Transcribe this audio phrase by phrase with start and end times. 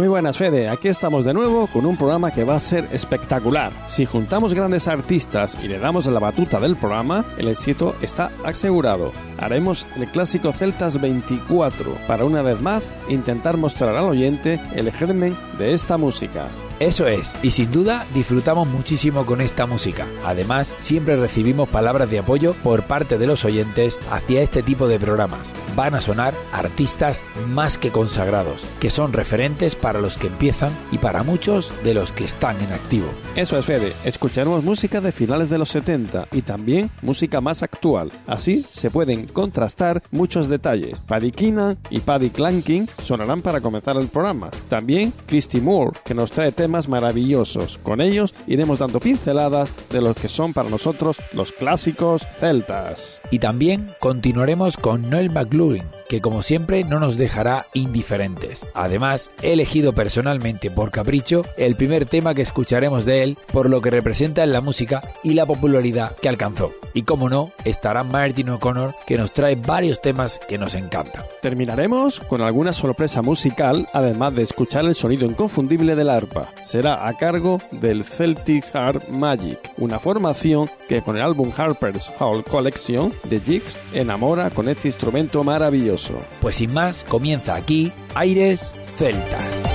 [0.00, 0.70] Muy buenas, Fede.
[0.70, 3.70] Aquí estamos de nuevo con un programa que va a ser espectacular.
[3.86, 9.12] Si juntamos grandes artistas y le damos la batuta del programa, el éxito está asegurado.
[9.36, 15.36] Haremos el clásico Celtas 24 para una vez más intentar mostrar al oyente el germen
[15.58, 16.48] de esta música.
[16.80, 20.06] Eso es, y sin duda disfrutamos muchísimo con esta música.
[20.24, 24.98] Además, siempre recibimos palabras de apoyo por parte de los oyentes hacia este tipo de
[24.98, 25.52] programas.
[25.76, 30.96] Van a sonar artistas más que consagrados, que son referentes para los que empiezan y
[30.96, 33.08] para muchos de los que están en activo.
[33.36, 33.92] Eso es, Fede.
[34.06, 38.10] Escucharemos música de finales de los 70 y también música más actual.
[38.26, 40.98] Así se pueden contrastar muchos detalles.
[41.00, 44.50] Paddy Keenan y Paddy Clanking sonarán para comenzar el programa.
[44.70, 47.78] También Christy Moore, que nos trae temas maravillosos.
[47.78, 53.20] Con ellos iremos dando pinceladas de los que son para nosotros los clásicos celtas.
[53.30, 58.70] Y también continuaremos con Noel McLuhan, que como siempre no nos dejará indiferentes.
[58.74, 63.80] Además, he elegido personalmente por capricho el primer tema que escucharemos de él por lo
[63.80, 66.70] que representa en la música y la popularidad que alcanzó.
[66.94, 71.22] Y como no, estará Martin O'Connor que nos trae varios temas que nos encantan.
[71.42, 77.14] Terminaremos con alguna sorpresa musical, además de escuchar el sonido inconfundible del arpa será a
[77.14, 83.40] cargo del Celtic Heart Magic, una formación que con el álbum Harper's Hall Collection de
[83.40, 86.14] Jigs enamora con este instrumento maravilloso.
[86.40, 89.70] Pues sin más, comienza aquí Aires Celtas.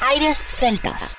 [0.00, 1.16] Aires Celtas.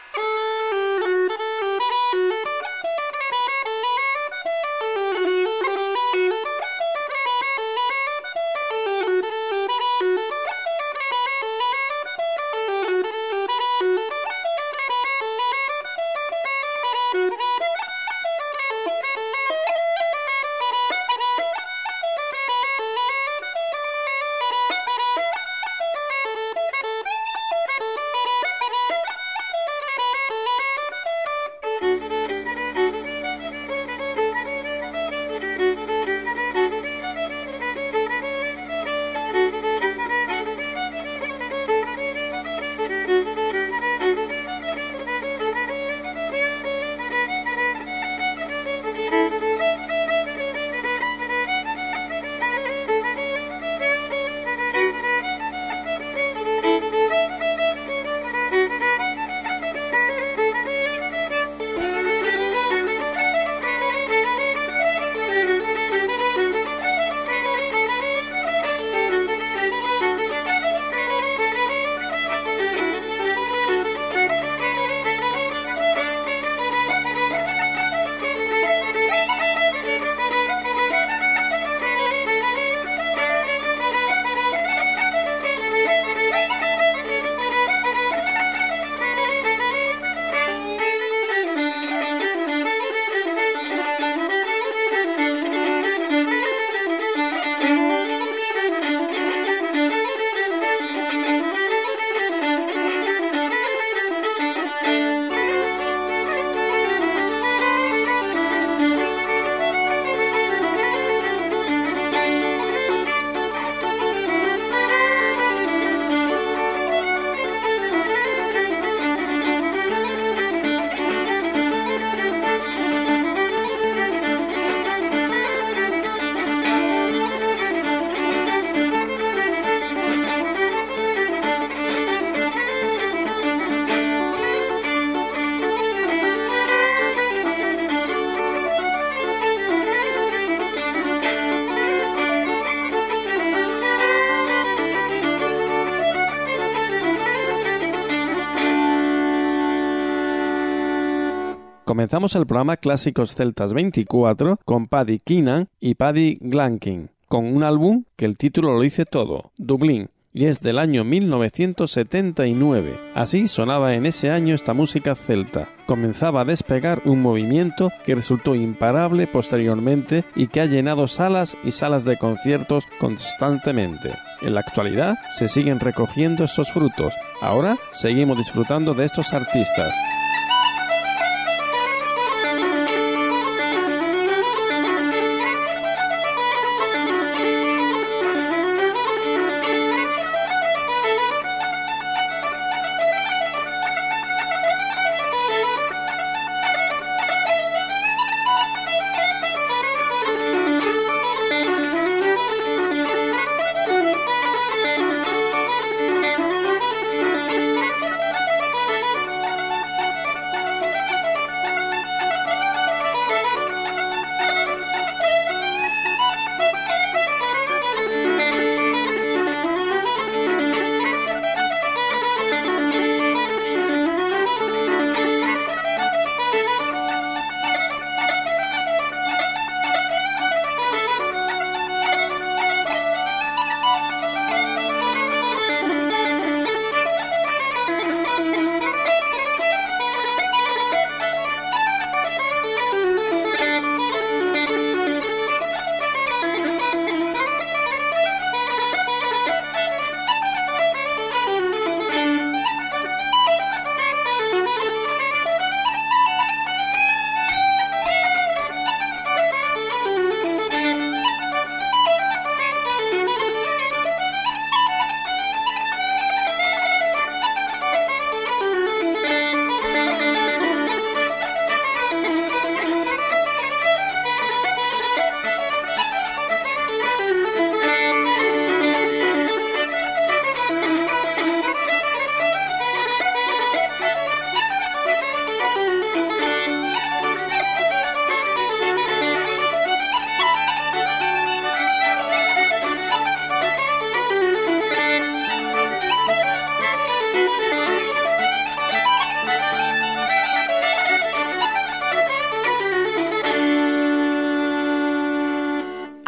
[152.08, 158.06] Comenzamos el programa Clásicos Celtas 24 con Paddy Keenan y Paddy Glankin, con un álbum
[158.16, 162.98] que el título lo dice todo, Dublín, y es del año 1979.
[163.14, 165.68] Así sonaba en ese año esta música celta.
[165.86, 171.72] Comenzaba a despegar un movimiento que resultó imparable posteriormente y que ha llenado salas y
[171.72, 174.14] salas de conciertos constantemente.
[174.42, 177.14] En la actualidad se siguen recogiendo esos frutos.
[177.42, 179.94] Ahora seguimos disfrutando de estos artistas.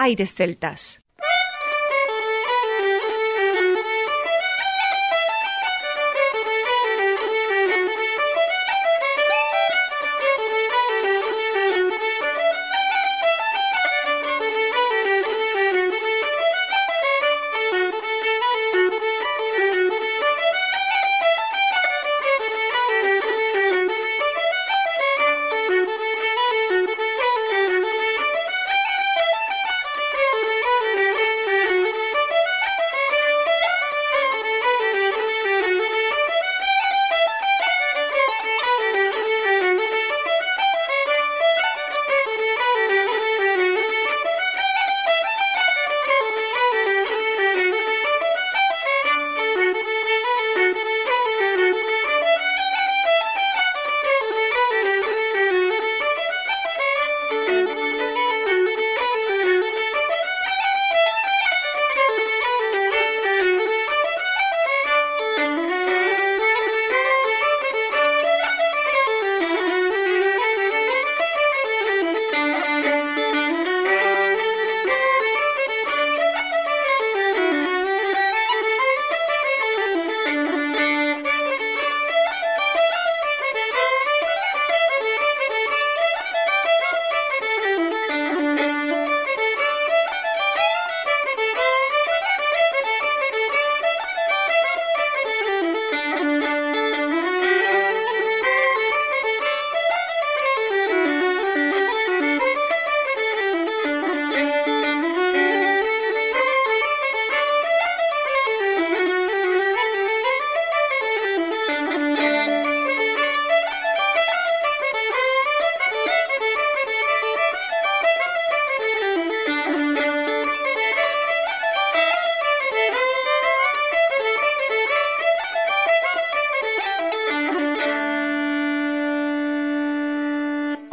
[0.10, 1.02] Aires celtas.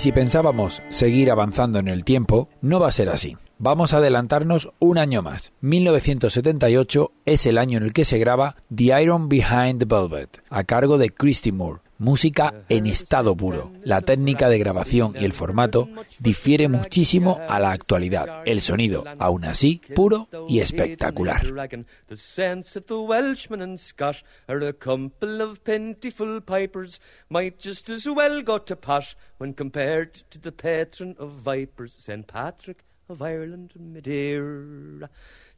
[0.00, 3.36] Y si pensábamos seguir avanzando en el tiempo, no va a ser así.
[3.58, 5.52] Vamos a adelantarnos un año más.
[5.60, 10.64] 1978 es el año en el que se graba The Iron Behind the Velvet, a
[10.64, 13.70] cargo de Christy Moore, música en estado puro.
[13.84, 15.88] La técnica de grabación y el formato
[16.18, 18.42] difiere muchísimo a la actualidad.
[18.46, 21.44] El sonido, aún así, puro y espectacular.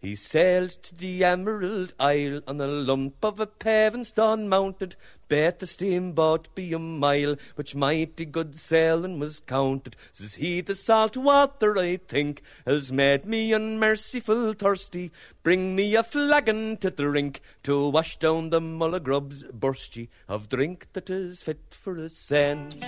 [0.03, 4.97] He sailed to the Emerald Isle on a lump of a paving stone mounted.
[5.29, 9.95] Bet the steamboat be a mile, which mighty good sailing was counted.
[10.11, 15.13] Says he, the salt water, I think, has made me unmerciful thirsty.
[15.45, 20.89] Bring me a flagon to the rink to wash down the mulligrub's bursty of drink
[20.95, 22.85] that is fit for a saint.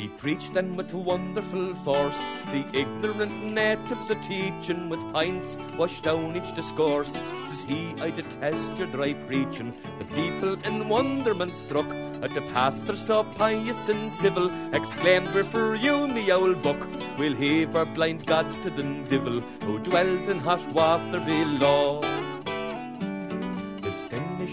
[0.00, 2.18] He preached then with wonderful force,
[2.52, 7.20] the ignorant natives a teaching with pints washed down each discourse.
[7.44, 9.76] Says he, I detest your dry preaching.
[9.98, 11.90] The people in wonderment struck
[12.22, 16.88] at the pastor so pious and civil, exclaimed, We're for you in the owl book.
[17.18, 22.00] We'll heave our blind gods to the devil who dwells in hot water below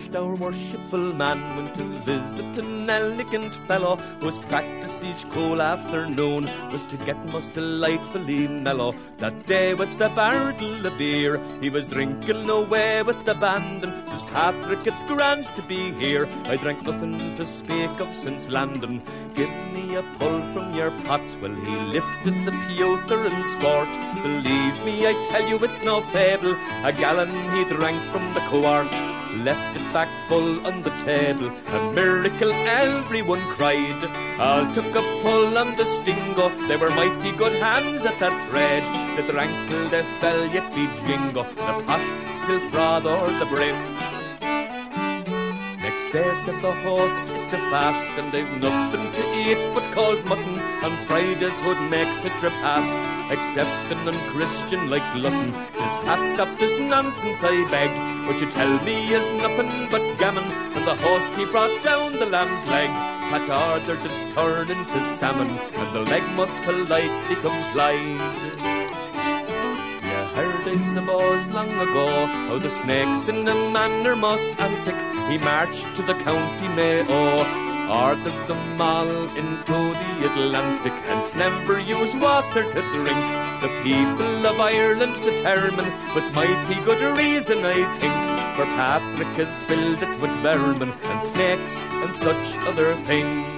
[0.08, 6.48] finished, our worshipful man went to visit an elegant fellow whose practice each cool afternoon
[6.72, 8.94] was to get most delightfully mellow.
[9.18, 14.10] That day with a barrel of beer, he was drinking away with the band and
[14.10, 16.28] says, Patrick, it's grand to be here.
[16.46, 19.02] I drank nothing to speak of since London.
[19.36, 21.22] Give me a pull from your pot.
[21.42, 23.92] Well, he lifted the pewter and sport.
[24.24, 26.56] Believe me, I tell you, it's no fable.
[26.84, 31.52] A gallon he drank from the quart left it back full on the table.
[31.68, 34.02] A miracle, everyone cried.
[34.40, 36.50] All took a pull on the stingo.
[36.68, 38.84] They were mighty good hands at that thread.
[39.18, 41.44] The drank till they fell, yet be jingo.
[41.44, 42.08] The posh
[42.44, 44.17] still froth o'er the brim.
[46.14, 50.58] Next said the host, it's a fast, and they've nothing to eat but cold mutton.
[50.84, 55.54] On Fridays would makes the a past, except an unchristian like glutton.
[55.54, 57.92] Says, Pat, stop this nonsense, I beg.
[58.26, 60.46] What you tell me is nothing but gammon.
[60.76, 62.90] And the host he brought down the lamb's leg.
[63.30, 68.67] Pat ordered to turn into salmon, and the leg must politely comply.
[70.78, 72.06] I suppose, long ago,
[72.46, 74.94] how the snakes in the manner most antic.
[75.28, 77.42] He marched to the county Mayo
[77.90, 83.26] ordered them all into the Atlantic, hence never use water to drink.
[83.60, 88.14] The people of Ireland determine, with mighty good reason, I think,
[88.56, 93.57] for Patrick has filled it with vermin and snakes and such other things.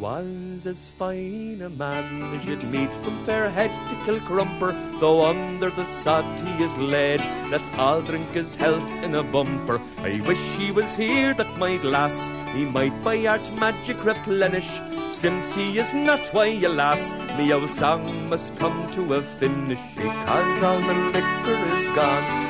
[0.00, 5.84] Was as fine a man as you'd meet from Fairhead to Kilcrumper, though under the
[5.84, 7.20] sod he is laid.
[7.50, 9.78] Let's all drink his health in a bumper.
[9.98, 14.80] I wish he was here that my glass he might by art magic replenish.
[15.12, 20.62] Since he is not, why, alas, me old song must come to a finish, because
[20.62, 22.49] all the liquor is gone.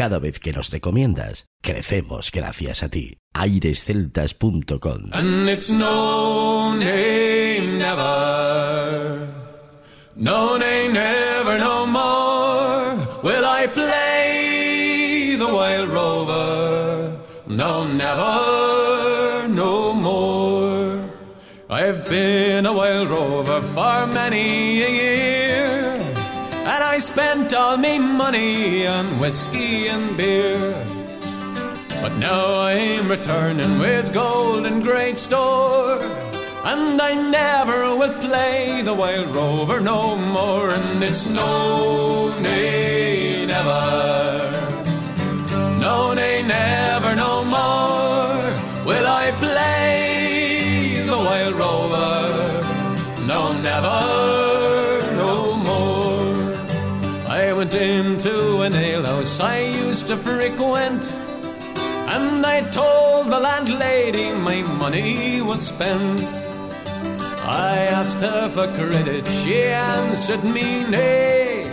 [0.00, 3.18] Cada vez que nos recomiendas, crecemos gracias a ti.
[3.34, 9.28] airesceltas.com And it's no, nay, never.
[10.16, 17.18] No, nay, never, no more will I play the wild rover.
[17.46, 21.10] No, never, no more.
[21.68, 24.69] I've been a wild rover for many
[27.00, 30.74] spent all me money on whiskey and beer.
[32.02, 35.98] But now I'm returning with gold and great store.
[36.64, 40.70] And I never will play the wild rover no more.
[40.70, 44.50] And it's no, nay, never.
[45.78, 48.44] No, nay, never, no more.
[48.84, 52.60] Will I play the wild rover?
[53.26, 54.29] No, never,
[59.38, 61.12] I used to frequent.
[62.14, 66.22] And I told the landlady my money was spent.
[67.42, 71.70] I asked her for credit, she answered me nay.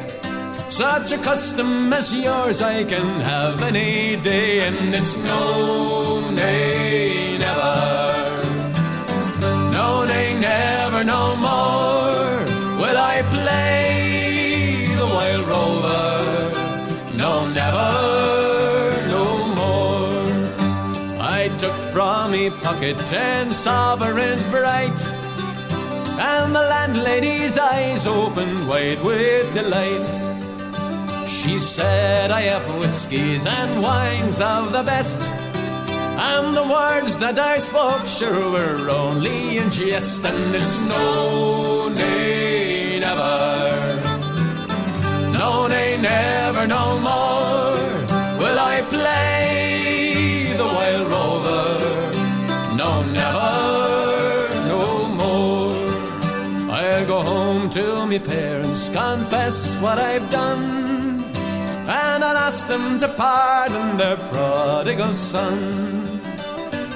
[0.69, 8.05] Such a custom as yours I can have any day, and it's no, nay, never.
[9.71, 11.76] No, nay, never, no more
[22.49, 24.99] pocket ten sovereigns bright,
[26.19, 30.05] and the landlady's eyes opened wide with delight.
[31.27, 35.17] She said, I have whiskies and wines of the best.
[36.19, 42.99] And the words that I spoke sure were only in jest, and it's no, nay,
[42.99, 44.01] never.
[45.31, 47.77] No, nay, never, no more
[48.39, 49.26] will I play
[58.07, 61.21] me parents, confess what I've done,
[61.89, 65.59] and I'll ask them to pardon their prodigal son.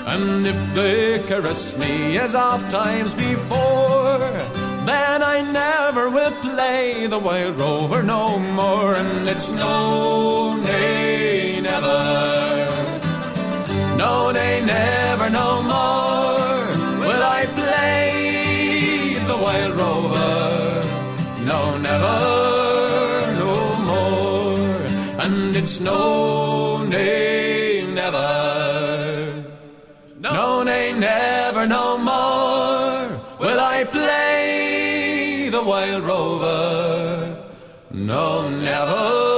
[0.08, 4.20] And if they caress me as oft times before,
[4.86, 8.96] then I never will play the wild rover no more.
[8.96, 12.00] And it's no, nay, never.
[13.98, 16.66] No, nay, never, no more
[17.00, 20.41] will I play the wild rover.
[21.46, 23.54] No, never, no
[23.92, 24.82] more.
[25.24, 29.44] And it's no, nay, never.
[30.20, 37.38] No, nay, never, no more will I play the wild rover.
[37.92, 39.31] No, never,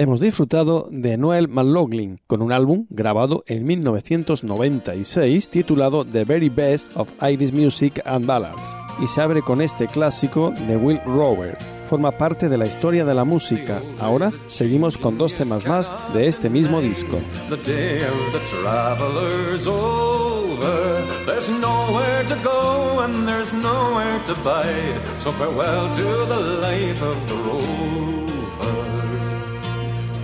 [0.00, 6.86] Hemos disfrutado de Noel McLaughlin con un álbum grabado en 1996 titulado The Very Best
[6.96, 8.62] of Irish Music and Ballads
[9.02, 11.58] y se abre con este clásico de Will Rover.
[11.84, 13.82] Forma parte de la historia de la música.
[13.98, 17.18] Ahora seguimos con dos temas más de este mismo disco.
[21.26, 24.98] There's nowhere to go and there's nowhere to bide.
[25.18, 28.09] So farewell to the life of the rover.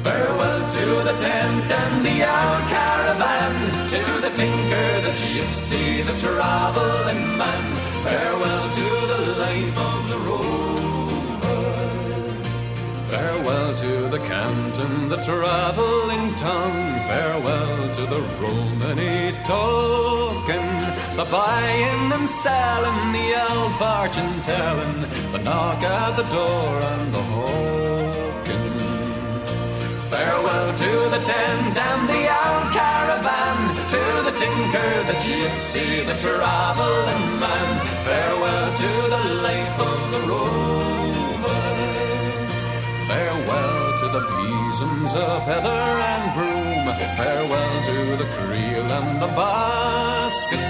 [0.07, 3.55] Farewell to the tent and the old caravan.
[3.93, 7.65] To the tinker, the gypsy, the traveling man.
[8.05, 10.57] Farewell to the life of the rover.
[13.11, 17.01] Farewell to the Canton, the travelling tongue.
[17.09, 20.67] Farewell to the Romany token,
[21.17, 25.01] the buying and selling, the old fortune telling,
[25.33, 27.76] the knock at the door and the hawking.
[30.11, 33.59] Farewell to the tent and the old caravan,
[33.93, 37.69] to the tinker, the gypsy, the travelling man.
[38.07, 41.63] Farewell to the life of the rover.
[43.09, 46.87] Farewell to the besoms of heather and broom.
[47.17, 50.67] Farewell to the creel and the basket.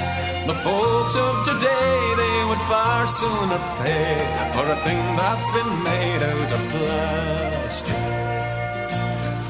[0.47, 4.17] The folks of today, they would far sooner pay
[4.55, 8.36] for a thing that's been made out of plastic.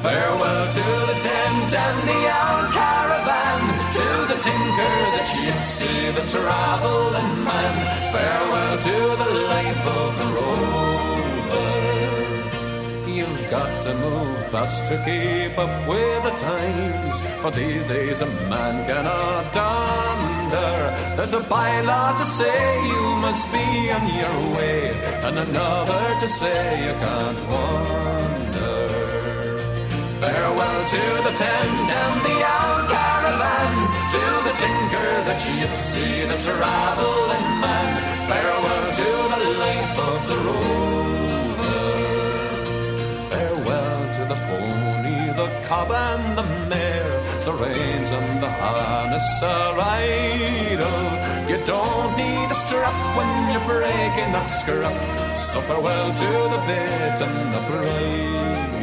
[0.03, 3.61] Farewell to the tent and the old caravan,
[3.97, 7.75] to the tinker, the gypsy, the travelling man.
[8.13, 10.67] Farewell to the life of the rover.
[13.09, 17.19] You've got to move fast to keep up with the times.
[17.41, 21.15] For these days a man cannot under.
[21.17, 24.93] There's a bylaw to say you must be on your way,
[25.25, 28.36] and another to say you can't wander.
[30.19, 33.73] Farewell to the tent and the old caravan,
[34.13, 38.01] to the tinker, the gypsy, the travelling man.
[38.27, 41.81] Farewell to the life of the rover.
[43.29, 49.79] Farewell to the pony, the cob and the mare, the reins and the harness are
[49.79, 51.47] idle.
[51.47, 55.35] You don't need a strap when you're breaking up scrap.
[55.35, 58.76] So farewell to the bit and the bridle.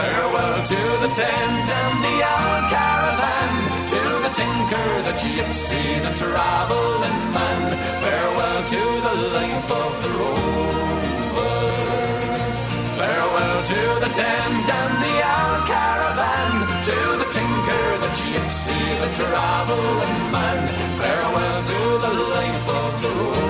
[0.00, 3.52] Farewell to the tent and the old caravan,
[3.92, 7.60] to the tinker, the gypsy, the travelling man.
[8.02, 11.66] Farewell to the life of the rover.
[12.96, 16.52] Farewell to the tent and the old caravan,
[16.88, 20.60] to the tinker, the gypsy, the travelling man.
[21.00, 23.49] Farewell to the life of the rover.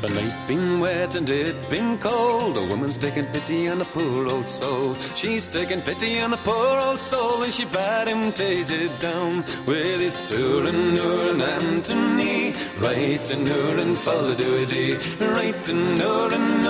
[0.00, 2.54] The night been wet and it been cold.
[2.54, 4.94] The woman's taking pity on the poor old soul.
[5.16, 9.44] She's taking pity on the poor old soul, and she bade him taste it down
[9.66, 12.52] with his Turin, Nurin, Antony.
[12.78, 13.96] Right and Nurin,
[14.38, 16.62] do right and Nurin,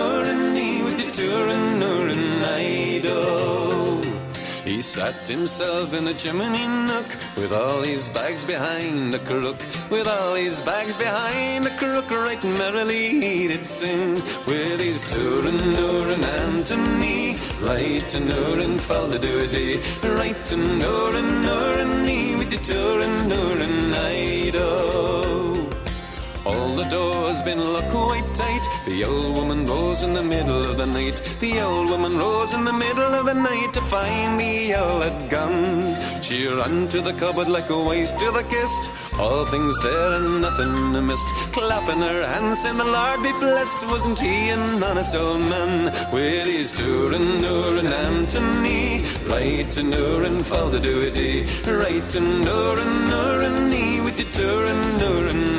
[4.88, 9.60] sat himself in a chimney nook with all his bags behind the crook.
[9.90, 14.14] With all his bags behind the crook, right merrily he did sing
[14.46, 17.36] with his Turin, Nurin, Antony.
[17.60, 19.76] Right and Nurin, fall the doody.
[20.18, 25.37] Right and Nurin, Nurin, with the Turin, Nurin, Ido.
[26.78, 28.64] The doors been locked quite tight.
[28.86, 31.20] The old woman rose in the middle of the night.
[31.40, 35.28] The old woman rose in the middle of the night to find the owl had
[35.28, 35.96] gone.
[36.22, 38.92] She ran to the cupboard like a waste to the kist.
[39.18, 41.26] All things there and nothing missed.
[41.50, 43.84] Clapping her hands saying the Lord be blessed.
[43.88, 49.02] Wasn't he an honest old man with his Turin, Nurin, Antony?
[49.26, 51.42] Right to Nurin, fall the doody.
[51.66, 55.57] Right to Nurin, Nurin, with the Turin, Nurin, Ido.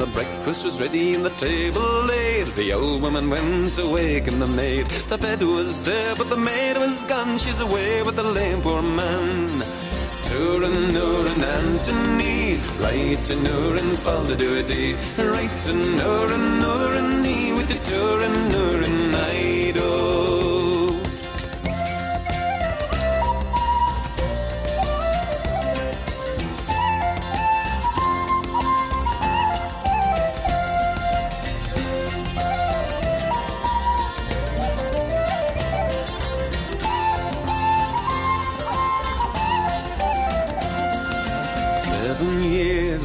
[0.00, 4.46] The breakfast was ready and the table laid, the old woman went to waken the
[4.46, 4.86] maid.
[5.10, 7.36] The bed was there, but the maid was gone.
[7.36, 9.62] She's away with the lame poor man.
[10.22, 14.24] Turin, Nurin, Antony, right to Nurin, fall.
[14.24, 18.89] Right to Nurin, Nurin, with the Turin, Nurin,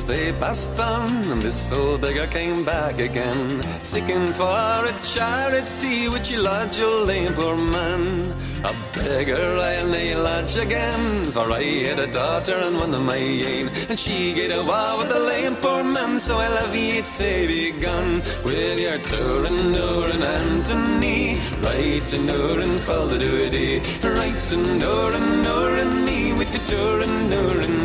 [0.08, 6.30] they passed on, and this old beggar came back again, seeking for a charity which
[6.30, 8.34] he lodged a lame poor man.
[8.64, 13.18] A beggar I'll nae lodge again, for I had a daughter and one of my
[13.18, 17.02] own, and she get a war with the lame poor man, so I love ye
[17.02, 24.40] to be gone with your Turin, Nurin, Antony, right to Nurin, fall the doody, right
[24.50, 27.76] to Nurin, Nurin, me with your Turin, Nurin.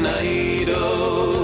[0.80, 1.39] Well,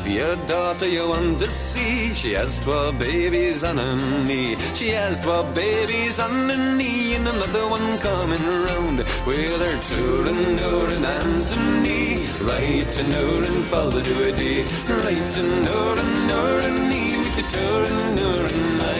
[0.00, 4.56] if your daughter you want to see, she has twelve babies on her knee.
[4.74, 10.56] She has twelve babies on her knee, and another one coming round with her Turin,
[10.56, 12.26] Nurin, Antony.
[12.48, 14.62] Right to Nurin, fall the doody.
[15.04, 16.80] Right to Nurin, Nurin,
[17.20, 18.99] with the Turin, Nurin, Ido.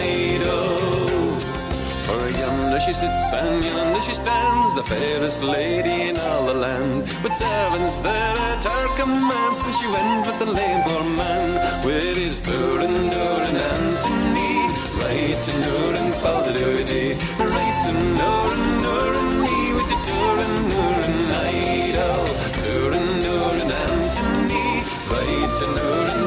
[2.85, 7.03] She sits and yonder she stands, the fairest lady in all the land.
[7.23, 12.17] With servants there at her commands, and she went with the lame poor man, with
[12.17, 14.65] his Turin, Nurin, Antony.
[14.97, 17.13] Right to Nurin, fall the doody.
[17.37, 19.29] Right to Nurin, Nurin,
[19.75, 21.17] with the Turin, Nurin,
[21.53, 22.25] idol.
[22.61, 24.67] Turin, Nurin, Antony.
[25.13, 26.20] Right to Nurin,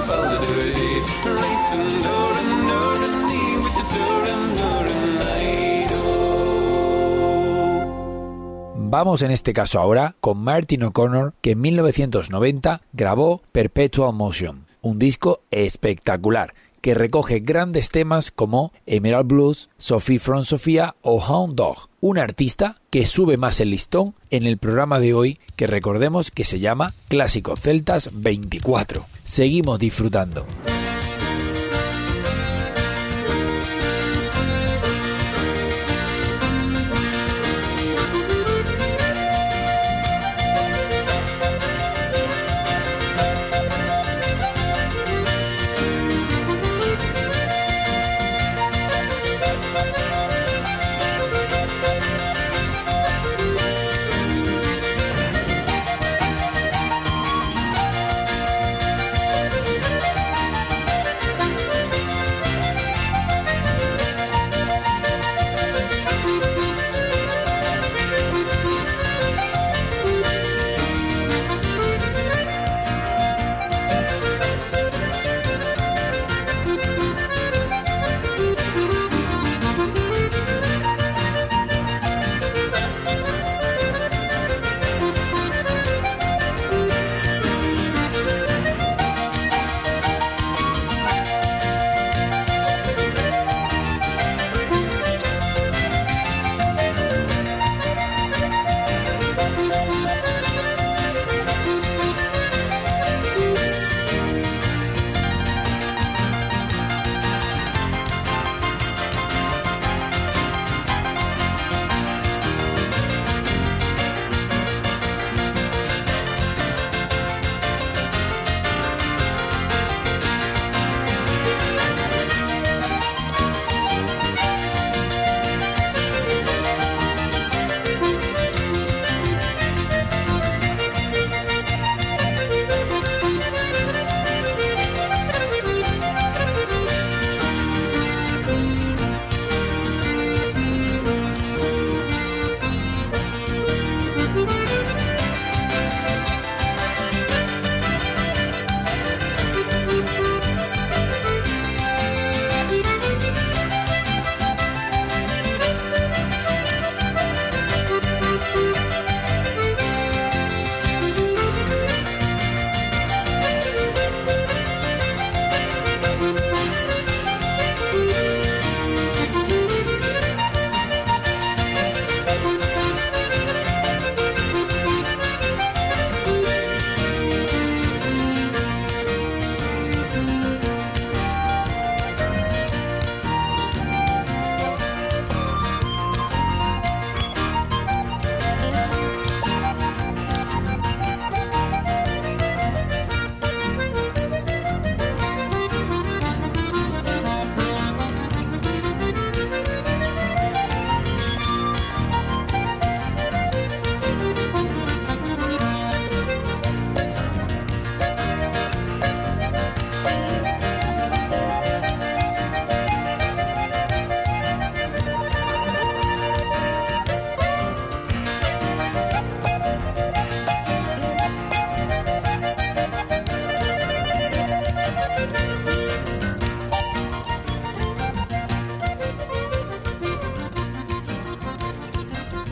[8.94, 14.66] Vamos en este caso ahora con Martin O'Connor, que en 1990 grabó Perpetual Motion.
[14.82, 21.56] un disco espectacular que recoge grandes temas como Emerald Blues, Sophie from Sofía o Hound
[21.56, 26.30] Dog, un artista que sube más el listón en el programa de hoy que recordemos
[26.30, 29.06] que se llama Clásicos Celtas 24.
[29.24, 30.46] Seguimos disfrutando.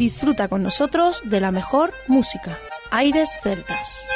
[0.00, 2.56] Disfruta con nosotros de la mejor música.
[2.90, 4.09] Aires Celtas.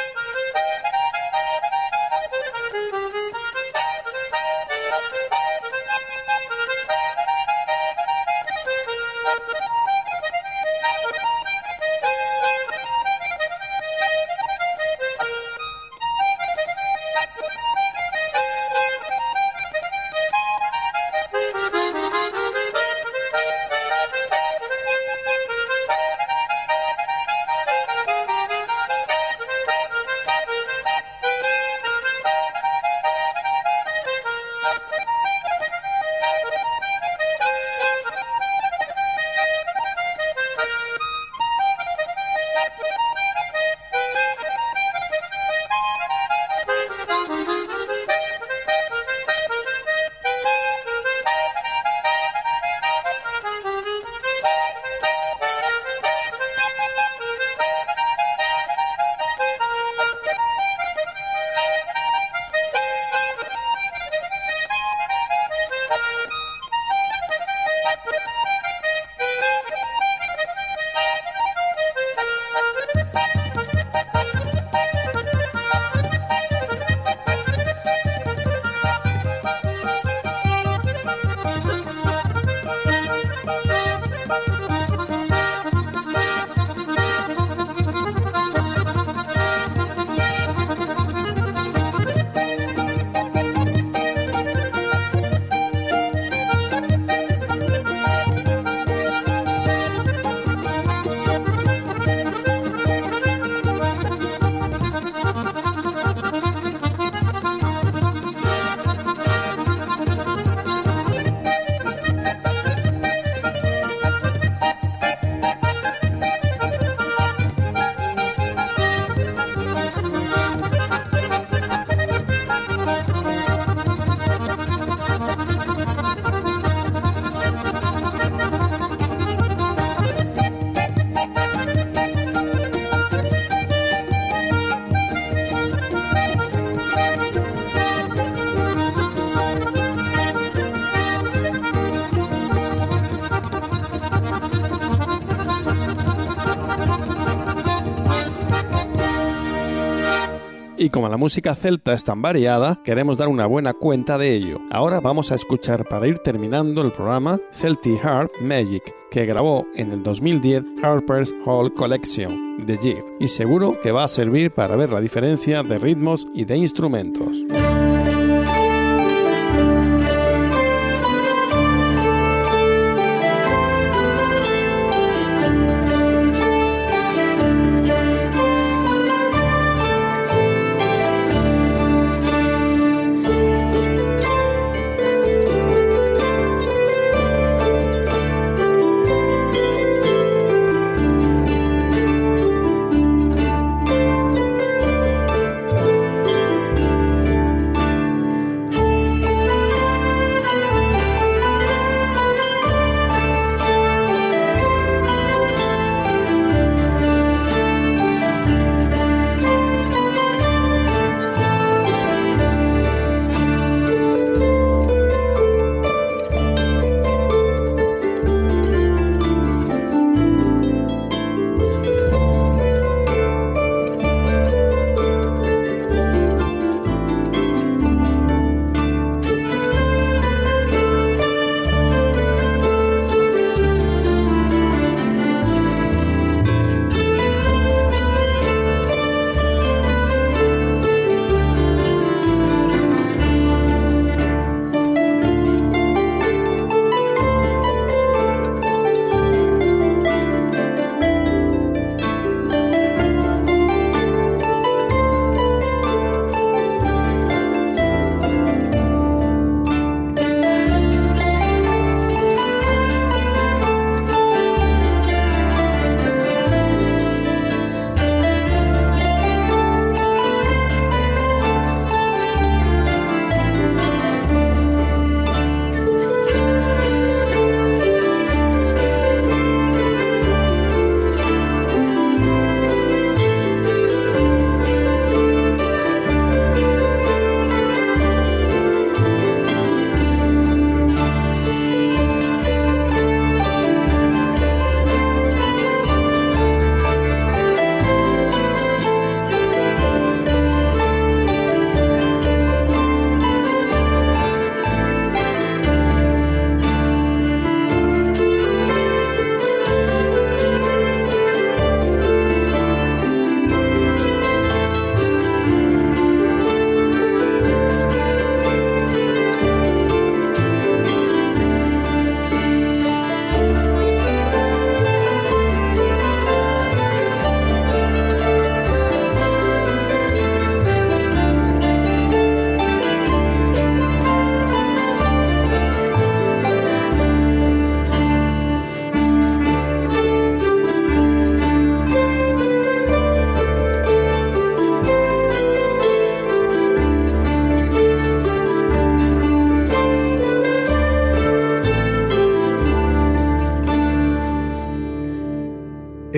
[150.95, 154.61] Como la música celta es tan variada, queremos dar una buena cuenta de ello.
[154.71, 158.81] Ahora vamos a escuchar para ir terminando el programa Celtic Harp Magic,
[159.11, 164.07] que grabó en el 2010 Harper's Hall Collection de Jeff, y seguro que va a
[164.07, 167.44] servir para ver la diferencia de ritmos y de instrumentos.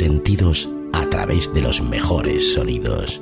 [0.00, 3.20] Sentidos a través de los mejores sonidos.